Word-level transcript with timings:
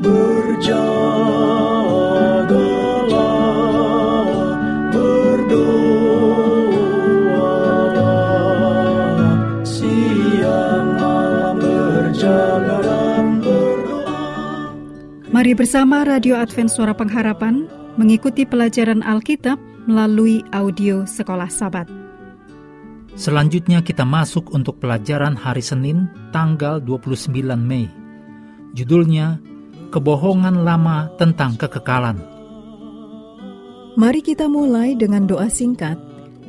Berjagalah, 0.00 1.20
berdoalah, 4.88 6.00
siang 9.60 10.96
malam 10.96 11.60
berjaga 11.60 12.80
dan 12.80 13.44
berdoa. 13.44 14.72
Mari 15.28 15.52
bersama 15.52 16.08
Radio 16.08 16.40
Advent 16.40 16.72
Suara 16.72 16.96
Pengharapan 16.96 17.68
mengikuti 18.00 18.48
pelajaran 18.48 19.04
Alkitab 19.04 19.60
melalui 19.84 20.40
audio 20.56 21.04
Sekolah 21.04 21.52
Sabat. 21.52 21.84
Selanjutnya 23.20 23.84
kita 23.84 24.08
masuk 24.08 24.48
untuk 24.56 24.80
pelajaran 24.80 25.36
hari 25.36 25.60
Senin 25.60 26.08
tanggal 26.32 26.80
29 26.80 27.36
Mei. 27.60 27.84
Judulnya 28.72 29.42
Kebohongan 29.90 30.62
Lama 30.62 31.10
Tentang 31.18 31.58
Kekekalan. 31.58 32.22
Mari 33.98 34.22
kita 34.22 34.46
mulai 34.46 34.94
dengan 34.94 35.26
doa 35.26 35.50
singkat 35.50 35.98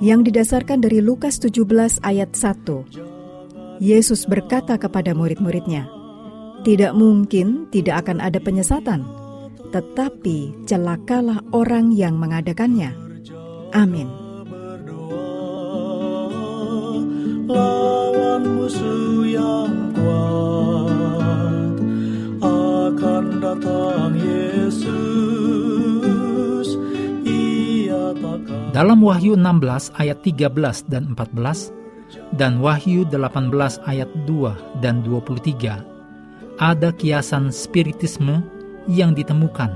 yang 0.00 0.24
didasarkan 0.24 0.80
dari 0.80 1.04
Lukas 1.04 1.36
17 1.36 2.00
ayat 2.00 2.32
1. 2.32 3.84
Yesus 3.84 4.24
berkata 4.24 4.80
kepada 4.80 5.12
murid-muridnya, 5.12 5.84
Tidak 6.64 6.96
mungkin 6.96 7.68
tidak 7.68 8.08
akan 8.08 8.24
ada 8.24 8.40
penyesatan, 8.40 9.04
tetapi 9.68 10.64
celakalah 10.64 11.44
orang 11.52 11.92
yang 11.92 12.16
mengadakannya. 12.16 12.96
Amin. 13.76 14.25
Dalam 28.76 29.00
Wahyu 29.00 29.40
16 29.40 29.96
ayat 29.96 30.20
13 30.20 30.52
dan 30.92 31.16
14 31.16 32.36
dan 32.36 32.60
Wahyu 32.60 33.08
18 33.08 33.48
ayat 33.88 34.10
2 34.28 34.84
dan 34.84 35.00
23 35.00 36.60
ada 36.60 36.92
kiasan 36.92 37.48
spiritisme 37.48 38.44
yang 38.84 39.16
ditemukan 39.16 39.72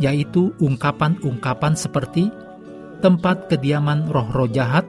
yaitu 0.00 0.48
ungkapan-ungkapan 0.64 1.76
seperti 1.76 2.32
tempat 3.04 3.52
kediaman 3.52 4.08
roh-roh 4.08 4.48
jahat 4.48 4.88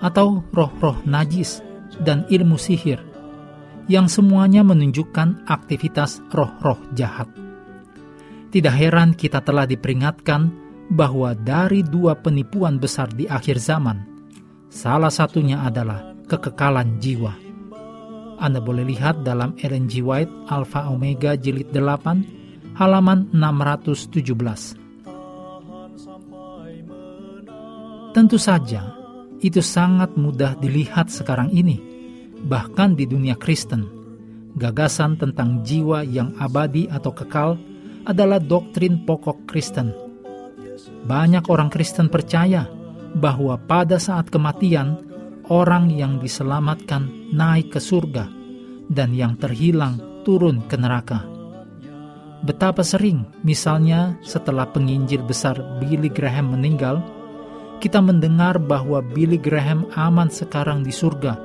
atau 0.00 0.40
roh-roh 0.56 0.96
najis 1.04 1.60
dan 2.00 2.24
ilmu 2.32 2.56
sihir 2.56 3.04
yang 3.84 4.08
semuanya 4.08 4.64
menunjukkan 4.64 5.44
aktivitas 5.44 6.24
roh-roh 6.32 6.80
jahat. 6.96 7.28
Tidak 8.48 8.72
heran 8.72 9.12
kita 9.12 9.44
telah 9.44 9.68
diperingatkan 9.68 10.61
bahwa 10.92 11.32
dari 11.32 11.80
dua 11.80 12.12
penipuan 12.12 12.76
besar 12.76 13.08
di 13.08 13.24
akhir 13.24 13.56
zaman, 13.56 14.04
salah 14.68 15.08
satunya 15.08 15.64
adalah 15.64 16.12
kekekalan 16.28 17.00
jiwa. 17.00 17.32
Anda 18.36 18.60
boleh 18.60 18.84
lihat 18.84 19.24
dalam 19.24 19.56
Ellen 19.56 19.88
G. 19.88 20.04
White 20.04 20.52
Alpha 20.52 20.92
Omega 20.92 21.32
Jilid 21.32 21.72
8 21.72 22.76
halaman 22.76 23.32
617. 23.32 24.76
Tentu 28.12 28.36
saja, 28.36 28.92
itu 29.40 29.64
sangat 29.64 30.12
mudah 30.20 30.52
dilihat 30.60 31.08
sekarang 31.08 31.48
ini, 31.48 31.80
bahkan 32.44 32.92
di 32.92 33.08
dunia 33.08 33.40
Kristen. 33.40 33.88
Gagasan 34.52 35.16
tentang 35.16 35.64
jiwa 35.64 36.04
yang 36.04 36.36
abadi 36.36 36.84
atau 36.92 37.16
kekal 37.16 37.56
adalah 38.04 38.36
doktrin 38.36 39.00
pokok 39.08 39.48
Kristen. 39.48 40.01
Banyak 40.88 41.50
orang 41.50 41.68
Kristen 41.68 42.08
percaya 42.08 42.66
bahwa 43.12 43.60
pada 43.60 44.00
saat 44.00 44.32
kematian, 44.32 44.98
orang 45.50 45.92
yang 45.92 46.22
diselamatkan 46.22 47.34
naik 47.34 47.74
ke 47.74 47.80
surga 47.82 48.30
dan 48.88 49.12
yang 49.12 49.36
terhilang 49.36 50.22
turun 50.22 50.64
ke 50.70 50.78
neraka. 50.78 51.26
Betapa 52.42 52.82
sering, 52.82 53.22
misalnya 53.46 54.18
setelah 54.26 54.66
penginjil 54.66 55.22
besar 55.22 55.58
Billy 55.78 56.10
Graham 56.10 56.58
meninggal, 56.58 56.98
kita 57.78 58.02
mendengar 58.02 58.58
bahwa 58.58 59.02
Billy 59.02 59.38
Graham 59.38 59.86
aman 59.94 60.30
sekarang 60.30 60.82
di 60.82 60.90
surga 60.90 61.38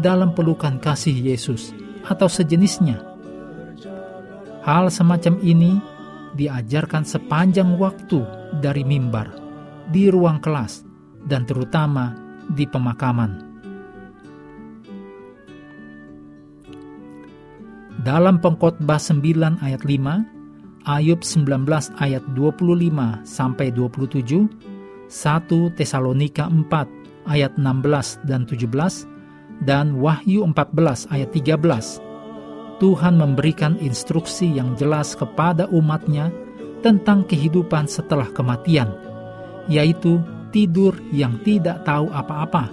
dalam 0.00 0.32
pelukan 0.36 0.80
kasih 0.80 1.16
Yesus 1.16 1.72
atau 2.04 2.28
sejenisnya. 2.28 3.00
Hal 4.64 4.88
semacam 4.88 5.40
ini 5.44 5.76
diajarkan 6.34 7.06
sepanjang 7.06 7.78
waktu 7.78 8.22
dari 8.58 8.82
mimbar, 8.82 9.30
di 9.90 10.10
ruang 10.10 10.42
kelas, 10.42 10.82
dan 11.26 11.46
terutama 11.48 12.14
di 12.52 12.68
pemakaman. 12.68 13.54
Dalam 18.04 18.36
pengkhotbah 18.36 19.00
9 19.00 19.64
ayat 19.64 19.80
5, 19.80 20.84
Ayub 20.84 21.24
19 21.24 21.64
ayat 21.96 22.20
25 22.36 23.24
sampai 23.24 23.72
27, 23.72 24.44
1 25.08 25.78
Tesalonika 25.80 26.44
4 26.52 26.68
ayat 27.24 27.56
16 27.56 28.20
dan 28.28 28.44
17, 28.44 29.08
dan 29.64 29.96
Wahyu 29.96 30.44
14 30.44 31.08
ayat 31.08 31.32
13. 31.32 32.13
Tuhan 32.82 33.14
memberikan 33.14 33.78
instruksi 33.78 34.50
yang 34.50 34.74
jelas 34.74 35.14
kepada 35.14 35.70
umatnya 35.70 36.34
tentang 36.82 37.24
kehidupan 37.24 37.86
setelah 37.86 38.28
kematian, 38.34 38.90
yaitu 39.70 40.20
tidur 40.50 40.94
yang 41.14 41.38
tidak 41.46 41.82
tahu 41.86 42.10
apa-apa. 42.10 42.68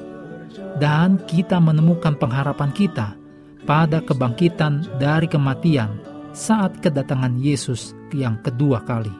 Dan 0.81 1.21
kita 1.29 1.61
menemukan 1.61 2.17
pengharapan 2.17 2.71
kita 2.73 3.15
pada 3.63 4.01
kebangkitan 4.01 4.83
dari 4.97 5.29
kematian 5.29 5.95
saat 6.31 6.75
kedatangan 6.81 7.37
Yesus 7.39 7.93
yang 8.11 8.39
kedua 8.41 8.83
kali. 8.83 9.13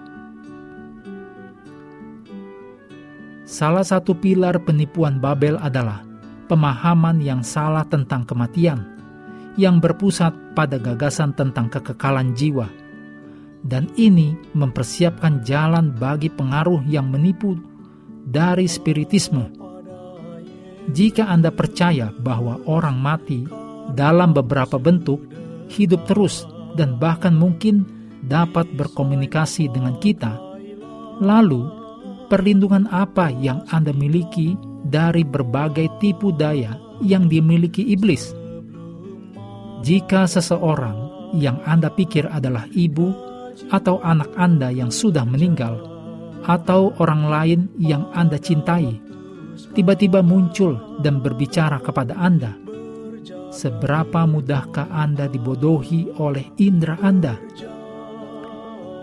Salah 3.48 3.84
satu 3.84 4.16
pilar 4.16 4.64
penipuan 4.64 5.20
Babel 5.20 5.60
adalah 5.60 6.08
pemahaman 6.48 7.20
yang 7.20 7.44
salah 7.44 7.84
tentang 7.84 8.24
kematian, 8.24 9.01
yang 9.60 9.84
berpusat 9.84 10.56
pada 10.56 10.80
gagasan 10.80 11.36
tentang 11.36 11.68
kekekalan 11.68 12.32
jiwa, 12.36 12.68
dan 13.62 13.92
ini 14.00 14.34
mempersiapkan 14.56 15.44
jalan 15.44 15.92
bagi 15.92 16.32
pengaruh 16.32 16.82
yang 16.88 17.12
menipu 17.12 17.60
dari 18.24 18.66
spiritisme. 18.66 19.52
Jika 20.92 21.30
Anda 21.30 21.54
percaya 21.54 22.10
bahwa 22.10 22.58
orang 22.66 22.98
mati 22.98 23.46
dalam 23.94 24.34
beberapa 24.34 24.82
bentuk 24.82 25.22
hidup 25.70 26.10
terus 26.10 26.44
dan 26.74 26.98
bahkan 26.98 27.36
mungkin 27.38 27.86
dapat 28.26 28.66
berkomunikasi 28.74 29.70
dengan 29.70 30.00
kita, 30.02 30.36
lalu 31.22 31.70
perlindungan 32.32 32.90
apa 32.90 33.30
yang 33.30 33.62
Anda 33.70 33.94
miliki 33.94 34.58
dari 34.88 35.22
berbagai 35.22 36.02
tipu 36.02 36.34
daya 36.34 36.74
yang 37.04 37.30
dimiliki 37.30 37.86
iblis? 37.94 38.41
Jika 39.82 40.30
seseorang 40.30 41.10
yang 41.34 41.58
Anda 41.66 41.90
pikir 41.90 42.30
adalah 42.30 42.70
ibu 42.70 43.10
atau 43.74 43.98
anak 44.06 44.30
Anda 44.38 44.70
yang 44.70 44.94
sudah 44.94 45.26
meninggal, 45.26 45.90
atau 46.46 46.94
orang 46.98 47.24
lain 47.30 47.60
yang 47.78 48.10
Anda 48.14 48.38
cintai, 48.38 48.98
tiba-tiba 49.74 50.22
muncul 50.26 51.02
dan 51.02 51.22
berbicara 51.22 51.82
kepada 51.82 52.14
Anda, 52.18 52.54
seberapa 53.50 54.26
mudahkah 54.26 54.90
Anda 54.90 55.26
dibodohi 55.26 56.14
oleh 56.18 56.46
indera 56.62 56.98
Anda? 57.02 57.38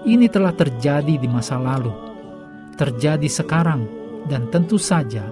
Ini 0.06 0.26
telah 0.30 0.54
terjadi 0.54 1.18
di 1.18 1.28
masa 1.30 1.58
lalu, 1.58 1.90
terjadi 2.78 3.26
sekarang, 3.26 3.82
dan 4.30 4.46
tentu 4.50 4.78
saja 4.78 5.26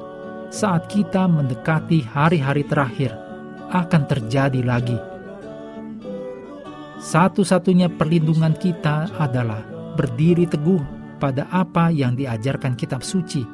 saat 0.51 0.91
kita 0.91 1.27
mendekati 1.31 2.03
hari-hari 2.03 2.67
terakhir 2.67 3.15
akan 3.71 4.03
terjadi 4.07 4.63
lagi. 4.63 5.16
Satu-satunya 6.97 7.93
perlindungan 7.93 8.57
kita 8.57 9.13
adalah 9.21 9.61
berdiri 9.97 10.49
teguh 10.49 10.81
pada 11.21 11.49
apa 11.53 11.93
yang 11.93 12.17
diajarkan 12.17 12.77
kitab 12.77 13.05
suci 13.05 13.45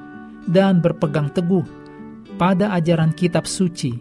dan 0.47 0.79
berpegang 0.83 1.31
teguh 1.31 1.63
pada 2.39 2.75
ajaran 2.75 3.15
kitab 3.15 3.47
suci 3.47 3.95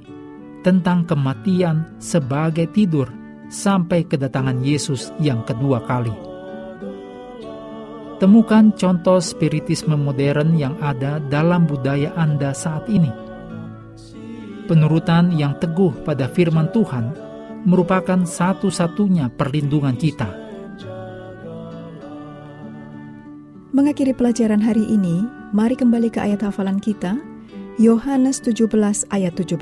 tentang 0.62 1.06
kematian 1.10 1.98
sebagai 1.98 2.70
tidur 2.70 3.10
sampai 3.50 4.06
kedatangan 4.06 4.62
Yesus 4.62 5.10
yang 5.18 5.42
kedua 5.42 5.82
kali. 5.90 6.14
Temukan 8.22 8.70
contoh 8.78 9.18
spiritisme 9.18 9.98
modern 9.98 10.54
yang 10.54 10.78
ada 10.78 11.18
dalam 11.18 11.66
budaya 11.66 12.14
Anda 12.14 12.54
saat 12.54 12.86
ini. 12.86 13.10
Penurutan 14.70 15.34
yang 15.34 15.58
teguh 15.58 16.06
pada 16.06 16.30
firman 16.30 16.70
Tuhan 16.70 17.31
merupakan 17.66 18.26
satu-satunya 18.26 19.30
perlindungan 19.34 19.94
kita. 19.98 20.30
Mengakhiri 23.72 24.12
pelajaran 24.12 24.60
hari 24.60 24.84
ini, 24.84 25.24
mari 25.56 25.80
kembali 25.80 26.12
ke 26.12 26.20
ayat 26.20 26.44
hafalan 26.44 26.82
kita, 26.84 27.16
Yohanes 27.80 28.44
17 28.44 28.68
ayat 29.16 29.34
17. 29.40 29.58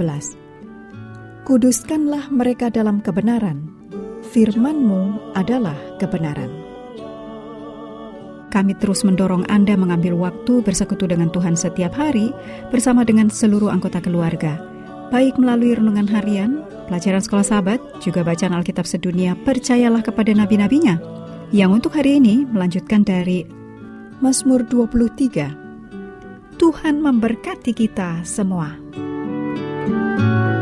Kuduskanlah 1.45 2.33
mereka 2.33 2.73
dalam 2.73 3.05
kebenaran, 3.05 3.69
firmanmu 4.33 5.33
adalah 5.37 5.77
kebenaran. 6.01 6.49
Kami 8.49 8.73
terus 8.81 9.05
mendorong 9.05 9.45
Anda 9.45 9.77
mengambil 9.77 10.17
waktu 10.17 10.65
bersekutu 10.65 11.05
dengan 11.05 11.29
Tuhan 11.29 11.53
setiap 11.53 11.93
hari 11.93 12.33
bersama 12.73 13.05
dengan 13.05 13.29
seluruh 13.29 13.69
anggota 13.69 14.01
keluarga, 14.01 14.57
baik 15.13 15.37
melalui 15.37 15.77
renungan 15.77 16.09
harian, 16.09 16.65
pelajaran 16.89 17.21
sekolah 17.21 17.45
sahabat, 17.45 17.79
juga 18.01 18.25
bacaan 18.25 18.57
Alkitab 18.57 18.89
sedunia, 18.89 19.37
percayalah 19.37 20.01
kepada 20.01 20.33
nabi-nabinya. 20.33 20.97
Yang 21.53 21.69
untuk 21.81 21.91
hari 21.93 22.17
ini 22.17 22.49
melanjutkan 22.49 23.05
dari 23.05 23.45
Mazmur 24.19 24.65
23. 24.65 26.57
Tuhan 26.57 26.99
memberkati 26.99 27.71
kita 27.71 28.25
semua. 28.25 28.75
thank 29.89 30.53
you 30.53 30.58